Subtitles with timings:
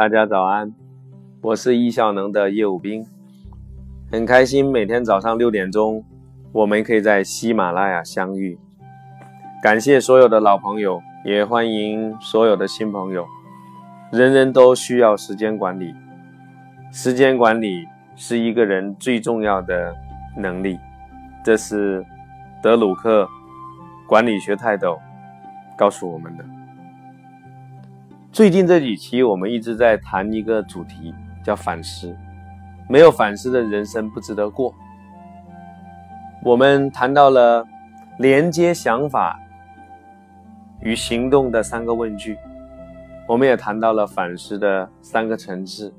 [0.00, 0.72] 大家早安，
[1.42, 3.04] 我是易效能的业务兵，
[4.10, 6.02] 很开心每天早上六点钟，
[6.52, 8.58] 我们可以在喜马拉雅相遇。
[9.62, 13.26] 感谢所有的老朋友，也欢迎所有的新朋友。
[14.10, 15.94] 人人都需要时间管理，
[16.90, 17.86] 时间管理
[18.16, 19.94] 是一个人最重要的
[20.34, 20.78] 能力，
[21.44, 22.02] 这是
[22.62, 23.28] 德鲁克
[24.08, 24.98] 管理学泰斗
[25.76, 26.44] 告诉我们的。
[28.32, 31.12] 最近这几期，我们一直在谈一个主题，
[31.44, 32.16] 叫反思。
[32.88, 34.72] 没有反思的人生不值得过。
[36.44, 37.66] 我们谈到了
[38.18, 39.36] 连接想法
[40.80, 42.38] 与行动的三个问句，
[43.26, 45.92] 我们也谈到了反思的三个层次：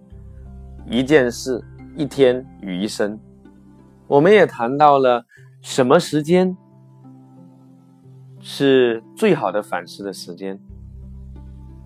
[0.85, 1.61] 一件事、
[1.97, 3.19] 一天与一生。
[4.07, 5.25] 我们也谈到了
[5.61, 6.55] 什么时间
[8.39, 10.57] 是最好的反思的时间。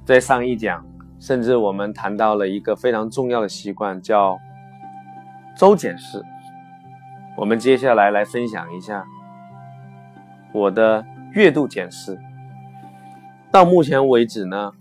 [0.06, 0.86] 在上一讲，
[1.20, 4.38] 甚至我们谈到了一个非常重要的习惯，叫
[5.58, 6.24] 周检视。
[7.36, 9.04] 我们接下来来分享一下
[10.54, 12.20] 我的月度检视。
[13.52, 14.72] 到目前为止呢，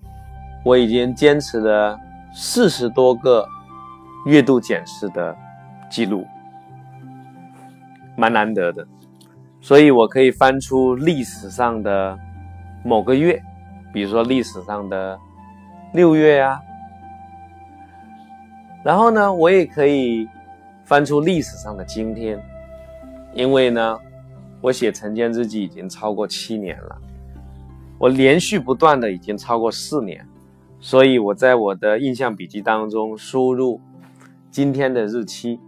[0.62, 1.98] 我已经坚持了
[2.34, 3.48] 四十多个
[4.27, 5.34] 月度检视的
[5.88, 6.27] 记录，
[8.14, 8.86] 蛮难得的。
[9.62, 12.19] 所以我可以翻出历史上的
[12.84, 13.42] 某个月。
[13.95, 15.17] 比如说历史上的
[15.92, 16.61] 六月呀，
[18.83, 20.28] 然后呢，我也可以
[20.84, 22.42] 翻出历史上的今天，
[23.33, 23.97] 因为呢，
[24.61, 27.00] 我写晨间日记已经超过七年了，
[27.97, 30.27] 我连续不断的已经超过四年，
[30.81, 33.81] 所以我在我的印象笔记当中输入
[34.50, 35.61] 今天的日期，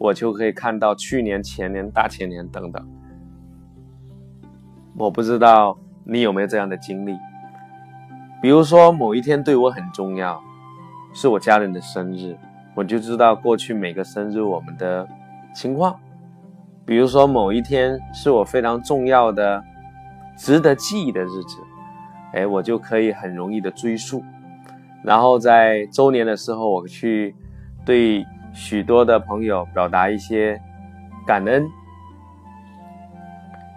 [0.00, 2.84] 我就可以看到去年、前年、大前年等等。
[4.96, 7.16] 我不知道你有没有这样的经历。
[8.40, 10.40] 比如说某一天对我很重要，
[11.12, 12.36] 是我家人的生日，
[12.74, 15.06] 我就知道过去每个生日我们的
[15.52, 15.98] 情况。
[16.86, 19.62] 比如说某一天是我非常重要的、
[20.36, 21.58] 值得记忆的日子，
[22.32, 24.24] 哎，我就可以很容易的追溯。
[25.02, 27.34] 然后在周年的时候，我去
[27.84, 30.60] 对许多的朋友表达一些
[31.26, 31.68] 感恩。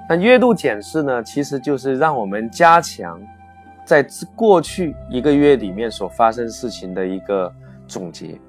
[0.07, 3.19] 那月度检视呢，其实就是让我们加强。
[3.91, 4.07] 在
[4.37, 7.53] 过去一个月里面所发生事情的一个
[7.85, 8.39] 总结，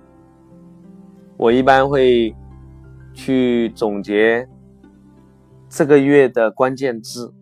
[1.36, 2.32] 我一般会
[3.12, 4.48] 去总结
[5.68, 7.34] 这个月的关键字，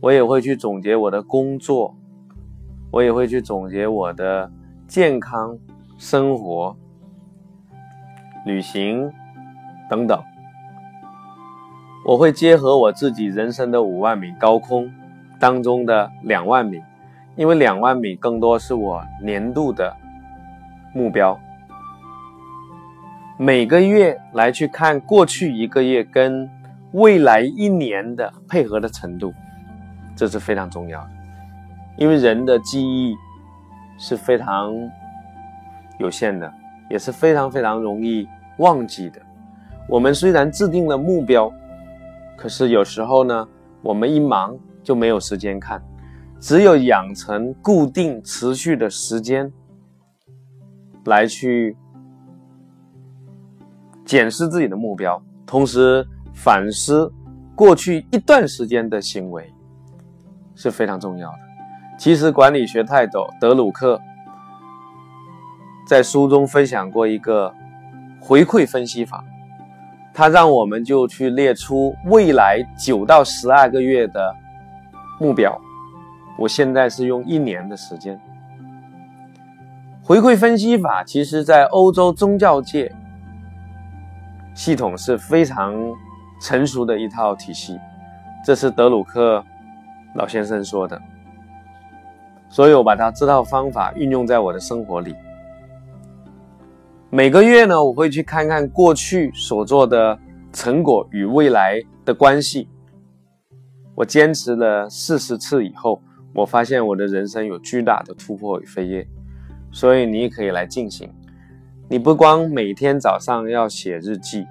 [0.00, 1.94] 我也会去总结我的工作，
[2.90, 4.50] 我也会去总结我的
[4.88, 5.56] 健康、
[5.96, 6.76] 生活、
[8.44, 9.08] 旅行
[9.88, 10.20] 等等，
[12.04, 14.92] 我会结合我自己人生的五万米高空。
[15.40, 16.82] 当中的两万米，
[17.34, 19.96] 因为两万米更多是我年度的
[20.94, 21.36] 目标。
[23.38, 26.46] 每个月来去看过去一个月跟
[26.92, 29.32] 未来一年的配合的程度，
[30.14, 31.10] 这是非常重要的。
[31.96, 33.16] 因为人的记忆
[33.98, 34.70] 是非常
[35.98, 36.52] 有限的，
[36.90, 38.28] 也是非常非常容易
[38.58, 39.18] 忘记的。
[39.88, 41.50] 我们虽然制定了目标，
[42.36, 43.48] 可是有时候呢，
[43.80, 44.54] 我们一忙。
[44.82, 45.82] 就没有时间看，
[46.40, 49.52] 只有养成固定持续的时间，
[51.04, 51.76] 来去
[54.04, 57.12] 检视自己的目标，同时反思
[57.54, 59.52] 过去一段时间的行为，
[60.54, 61.38] 是非常重要的。
[61.98, 64.00] 其实管理学泰斗德鲁克
[65.86, 67.54] 在书中分享过一个
[68.18, 69.22] 回馈分析法，
[70.14, 74.34] 他让我们就去列出未来九到十二个月的。
[75.20, 75.60] 目标，
[76.38, 78.18] 我现在是用一年的时间。
[80.02, 82.90] 回馈分析法，其实在欧洲宗教界
[84.54, 85.74] 系统是非常
[86.40, 87.78] 成熟的一套体系，
[88.42, 89.44] 这是德鲁克
[90.14, 90.98] 老先生说的，
[92.48, 95.14] 所以我把他这套方法运用在我的生活里。
[97.10, 100.18] 每个月呢，我会去看看过去所做的
[100.50, 102.70] 成果与未来的关系。
[104.00, 106.00] 我坚持了四十次以后，
[106.32, 109.06] 我发现我的人生有巨大的突破与飞跃，
[109.70, 111.12] 所以你可以来进行。
[111.86, 114.46] 你不光每天早上要写日记，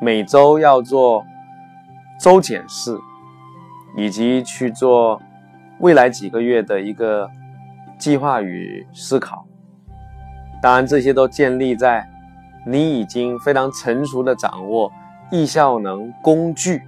[0.00, 1.22] 每周要做
[2.18, 2.98] 周检视，
[3.94, 5.20] 以及去做
[5.80, 7.30] 未来几个月的一个
[7.98, 9.46] 计划与思考。
[10.62, 12.08] 当然，这些都建立在
[12.66, 14.90] 你已经非常成熟的掌握
[15.30, 16.80] 易效能工具、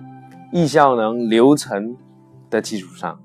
[0.50, 1.94] 易效能流程。
[2.50, 3.18] 的基础上，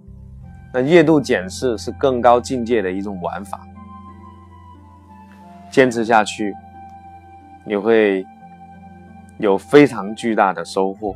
[0.73, 3.61] 那月度检视是更高境界的一种玩法。
[5.69, 6.53] 坚持下去，
[7.65, 8.25] 你会
[9.37, 11.15] 有非常巨大的收获。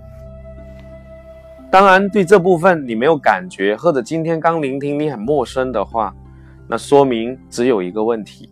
[1.69, 6.15] 当然，对这部分你没有感觉，或者今天刚聆听你很陌生的话，
[6.69, 8.49] 那说明只有一个问题：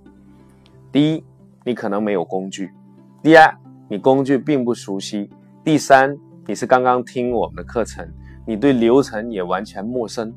[0.91, 1.23] 第一，
[1.63, 2.67] 你可能没有工具；
[3.21, 3.57] 第二，
[3.87, 5.29] 你工具并不熟悉；
[5.63, 8.05] 第三，你是刚刚听我们的课程，
[8.45, 10.33] 你对流程也完全陌生。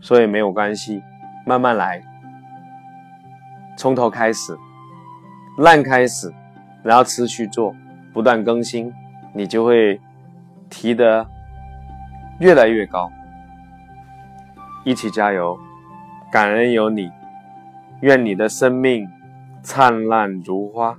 [0.00, 1.02] 所以没有关系，
[1.46, 2.02] 慢慢来，
[3.76, 4.56] 从头开始，
[5.58, 6.32] 烂开始，
[6.82, 7.74] 然后持续做，
[8.12, 8.92] 不断更新，
[9.32, 10.00] 你就会。
[10.68, 11.24] 提得
[12.40, 13.08] 越来越高，
[14.84, 15.56] 一起加油！
[16.28, 17.08] 感恩有你，
[18.00, 19.08] 愿你的生命
[19.62, 20.98] 灿烂如花。